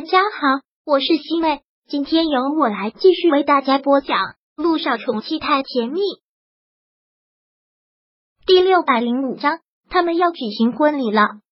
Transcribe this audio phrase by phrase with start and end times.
[0.00, 4.16] 大家好，我是西妹，今天由我来继续为大家播讲
[4.56, 6.00] 《陆少宠妻太甜蜜》
[8.46, 9.58] 第六百零五章。
[9.90, 11.42] 他们要举行婚礼了，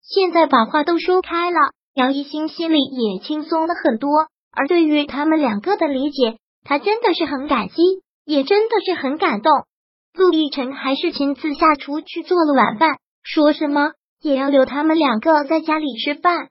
[0.00, 1.58] 现在把话都说开了，
[1.92, 4.28] 姚一星心里也轻松了很多。
[4.50, 7.74] 而对于他们两个的理解，他真的是很感激，
[8.24, 9.52] 也真的是很感动。
[10.14, 13.92] 陆亦辰还是亲自下厨去做了晚饭，说什么
[14.22, 16.48] 也要留他们两个在家里吃饭。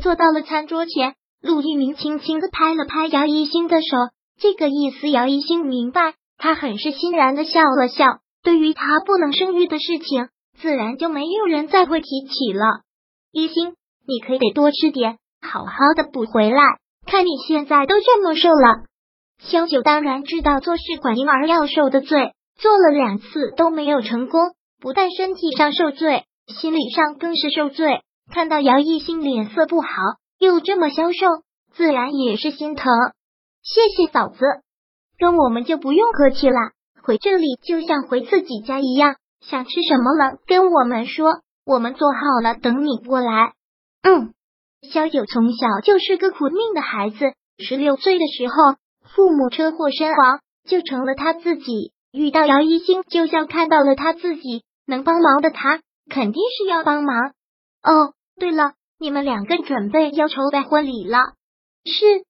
[0.00, 3.96] 坐到了餐桌前，陆一鸣轻轻的拍了拍姚一星的手，
[4.40, 8.20] 这个意思姚一星明白，他很是欣然的笑了笑。
[8.42, 10.28] 对于他不能生育的事情，
[10.58, 12.64] 自然就没有人再会提起了。
[13.30, 13.74] 一星，
[14.06, 16.62] 你可以得多吃点，好好的补回来。
[17.06, 18.84] 看你现在都这么瘦了。
[19.38, 24.40] 萧九当然知道做试管婴儿要受的罪，做了两次都没有成功，
[24.80, 28.02] 不但身体上受罪，心理上更是受罪。
[28.30, 29.88] 看到姚一星脸色不好，
[30.38, 31.26] 又这么消瘦，
[31.74, 32.92] 自然也是心疼。
[33.62, 34.38] 谢谢嫂子，
[35.18, 36.56] 跟我们就不用客气了。
[37.02, 43.52] 回这里就像回自己家一样，想吃什么了跟我们说，我们做好了等你过来。
[44.02, 44.32] 嗯，
[44.82, 48.54] 萧九从小就是个苦命的孩子，十六岁的时候
[49.14, 51.92] 父母车祸身亡，就成了他自己。
[52.12, 57.32] 遇到姚一星，就像看到了他自己，能帮忙的他肯定是要帮忙。
[57.82, 61.18] 哦，对了，你们两个准备要筹备婚礼了？
[61.84, 62.24] 是。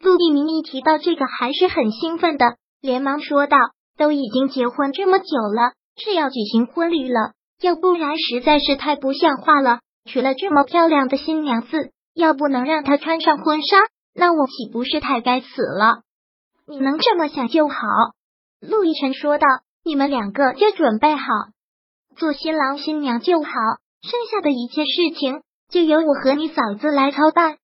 [0.00, 3.56] 陆一鸣一提到这个还是很兴奋的，连忙说道。
[3.96, 9.80] 都已经结婚这么久了，是要举行婚礼了，要不然实在是太不像话了。
[10.04, 13.76] 娶了这么漂亮的新娘子，要不能让她穿上婚纱，
[14.14, 16.02] 那我岂不是太该死了？
[16.64, 17.74] 你能这么想就好。
[18.60, 19.48] 陆亦辰说道
[19.84, 21.24] ：“你们两个就准备好
[22.16, 23.50] 做新郎新娘就好，
[24.02, 27.58] 剩下的一切事情就由我和你嫂子来操办。”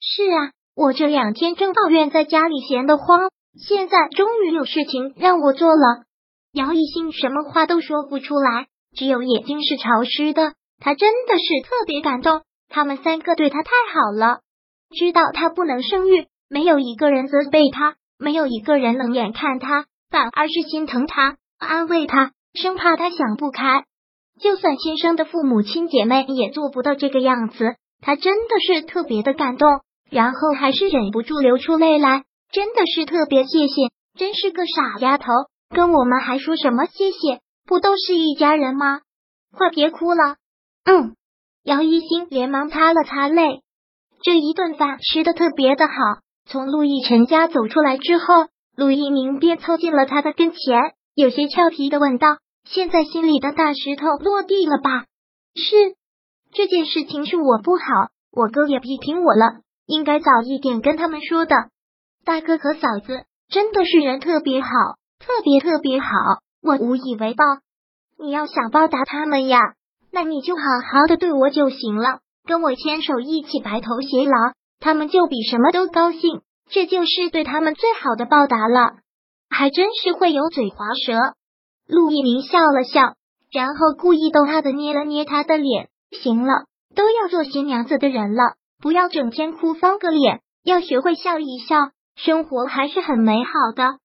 [0.00, 3.30] 是啊，我这两天正抱怨在家里闲得慌。
[3.66, 6.04] 现在终于有事情让我做了，
[6.52, 10.54] 姚一兴什么话都说不出来，只有眼睛是潮湿的。
[10.78, 14.40] 他真的是特别感动，他们三个对他太好了。
[14.96, 23.84] 知道他不能生育，没有一个人责备他，没有一个人冷眼看他，反而是心疼他，安慰他，生怕他想不开。
[24.42, 29.68] 就算亲生的父母亲姐妹也做不到这个样子，他真的是特别的感动，
[30.10, 32.24] 然后还是忍不住流出泪来。
[32.52, 35.26] 真的是特别谢谢，真是个傻丫头，
[35.68, 37.40] 跟我们还说什么谢谢？
[37.64, 39.02] 不都是一家人吗？
[39.56, 40.36] 快别哭了。
[40.84, 41.14] 嗯，
[41.62, 43.60] 姚一星连忙擦了擦泪。
[44.22, 45.92] 这一顿饭吃的特别的好。
[46.46, 48.24] 从陆亦辰家走出来之后，
[48.76, 50.58] 陆一鸣便凑近了他的跟前，
[51.14, 52.26] 有些俏皮的问道
[52.64, 55.06] ：“现在心里的大石头落地了吧？”
[55.54, 55.96] 是，
[56.52, 57.82] 这件事情是我不好，
[58.30, 61.56] 我哥也批评我了，应该早一点跟他们说的。
[62.24, 64.68] 大哥和嫂子真的是人特别好，
[65.18, 66.06] 特别特别好，
[66.62, 67.44] 我无以为报。
[68.18, 69.58] 你要想报答他们呀，
[70.12, 70.62] 那你就好
[70.92, 76.42] 好的对我就行了，跟我牵手一起白头偕老，他们就比什么都高兴。
[76.68, 78.98] 这就是对他们最好的报答了。
[79.48, 81.34] 还真是会油嘴滑舌。
[81.90, 83.14] 陆一鸣笑了笑，
[83.52, 85.88] 然后故意逗他的捏了捏他的脸。
[86.22, 86.64] 行了，
[86.94, 91.90] 都要做新娘子的人了，不要整天哭丧个脸，要学会笑一笑。
[92.16, 93.98] 生活还是很美好的，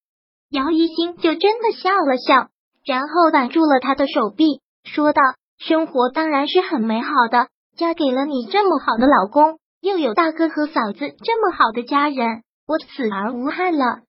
[0.50, 2.48] 姚一星就真的笑了笑，
[2.86, 5.22] 然后挽住了他的手臂，说道
[5.60, 14.04] ：“生活当然是很美好的，嫁给了你这么好的老公，又有大哥和嫂子这么好的家人，我死而无憾了。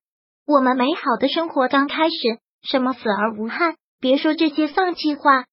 [0.47, 3.74] 我们美好的生活刚开始，什么死而无憾？
[4.00, 5.44] 别说这些丧气话。”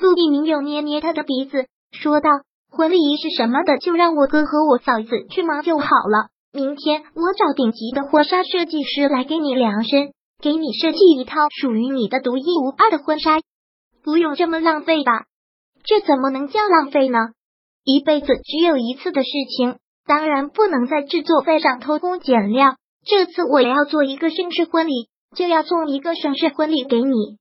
[0.00, 2.30] 陆一鸣又捏捏他的鼻子，说道
[2.70, 13.38] ：“婚礼仪式什么的，就让我哥和我嫂子去忙就好了。”明天我找顶级的婚纱设计师来给你量身，给你设计一套属于你的独一无二的婚纱。
[14.02, 15.26] 不用这么浪费吧？
[15.84, 17.18] 这怎么能叫浪费呢？
[17.84, 19.76] 一辈子只有一次的事情，
[20.06, 22.76] 当然不能在制作费上偷工减料。
[23.04, 27.38] 这次我要做一个盛世婚礼，就要送一个盛世婚礼给你。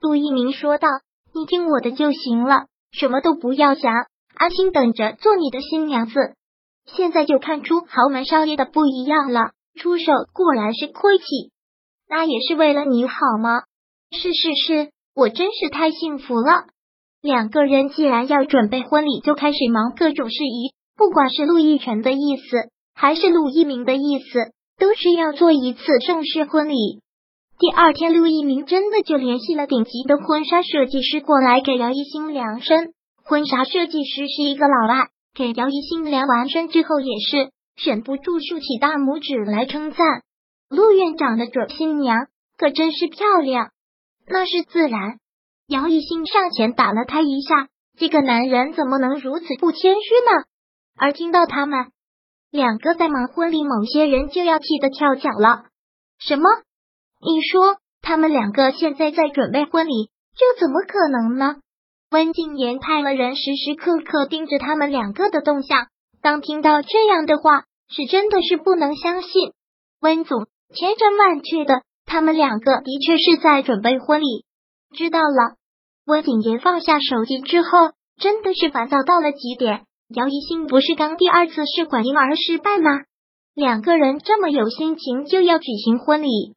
[0.00, 0.88] 陆一鸣说道
[1.34, 3.92] ：“你听我的就行了，什么都不要想，
[4.34, 6.14] 安心等着做你的新娘子。”
[6.86, 11.24] 现在就看出豪门少爷的不一样了，出手果然是亏气，
[12.08, 13.62] 那也是为了你好吗？
[14.12, 16.66] 是是是，我真是太幸福了。
[17.22, 20.74] 两个人既然要准备婚礼，就开始忙各种事宜。
[20.94, 27.00] 不管是陆亦辰的意思，还是陆一鸣的意思，都是要做一次正式婚礼。
[27.56, 32.92] 第二天，陆一鸣真的就联系了顶级的婚纱设计师过来给姚一星量身。
[33.24, 35.08] 婚纱设计师是一个老外。
[35.34, 37.50] 给姚一新量完身之后，也是
[37.84, 40.22] 忍不住竖起大拇指来称赞
[40.68, 43.70] 陆院长的准新娘可真是漂亮。
[44.26, 45.18] 那是自然。
[45.68, 50.44] 姚一新上前打了他一下，这个男人怎么能如此不谦虚呢？
[50.96, 51.86] 而听到他们
[52.50, 55.64] 两个在忙婚礼，某些人就要气得跳脚了。
[56.18, 56.48] 什么？
[57.26, 60.10] 你说他们两个现在在准备婚礼？
[60.36, 61.56] 这怎么可能呢？
[62.10, 65.86] 温静言派了人时时刻刻盯着他们两个的动向。
[66.20, 69.52] 当听到这样的话，是真的是不能相信。
[70.00, 74.44] 温总千真万确的，他们两个的确是在准备婚礼。
[74.94, 75.56] 知道了。
[76.06, 77.68] 温景言放下手机之后，
[78.20, 79.86] 真的是烦躁到了极点。
[80.14, 82.90] 姚一新不是刚第二次试管婴儿失败吗？
[83.54, 86.54] 两个人这么有心情就要举行婚礼，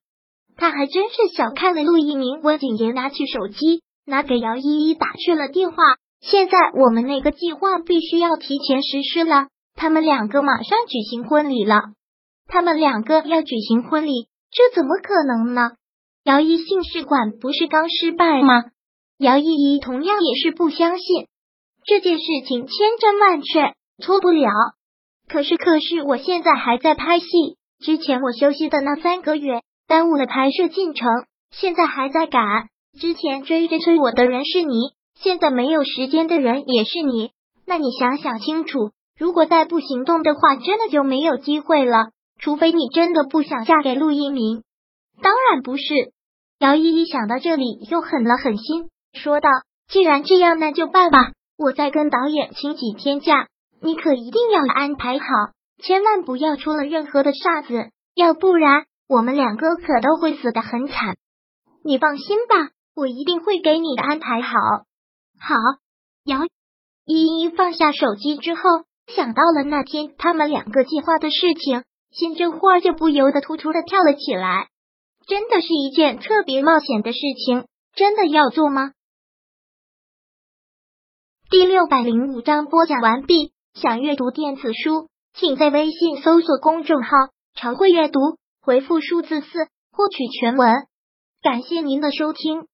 [0.58, 2.42] 他还真是小看了陆一鸣。
[2.42, 5.78] 温景言拿起手机，拿给姚依依打去了电话。
[6.20, 11.82] 现在我们那个计划必须要提前实施了，他们两个马上举行婚礼了。
[12.48, 15.72] 他们两个要举行婚礼，这怎么可能呢？
[16.24, 18.64] 姚一信试管不是刚失败吗？
[19.20, 21.28] 姚依依同样也是不相信
[21.86, 24.50] 这件事情，千真万确，错不了。
[25.28, 27.26] 可是，可是我现在还在拍戏，
[27.80, 31.08] 之前我休息的那三个月耽误了拍摄进程，
[31.52, 32.68] 现在还在赶。
[33.00, 34.74] 之前追着催我的人是你，
[35.16, 37.32] 现在没有时间的人也是你。
[37.66, 42.10] 那你想想清楚，如果再不行动的话，真的就没有机会了。
[42.40, 44.64] 除非你真的不想嫁给陆一鸣，
[45.22, 45.84] 当然不是。
[46.60, 48.90] 姚依依想到这里，又狠了狠心。
[49.14, 49.50] 说道
[49.90, 51.32] ：“既然这样，那就办吧。
[51.58, 53.48] 我再跟导演请几天假，
[53.82, 55.26] 你可一定要安排好，
[55.82, 61.18] 千万不要出了任何的岔子，要不然我们两个可都会死的很惨。
[61.84, 64.58] 你放心吧，我一定会给你的安排好。”
[65.40, 65.56] 好，
[66.26, 66.46] 姚
[67.06, 68.62] 依依放下手机之后，
[69.08, 74.68] 想到了那天他们两个计划的事情，心这会儿就不由得突突的跳了起来。
[75.28, 78.92] 真的是一件特别冒险的事情，真的要做吗？
[81.50, 83.54] 第六百零五章播讲完毕。
[83.74, 87.10] 想阅读电子书，请在微信搜索公众号
[87.54, 88.20] “常会阅读”，
[88.68, 89.48] 回复数字四
[89.94, 90.70] 获取全文。
[91.42, 92.68] 感谢您的收听。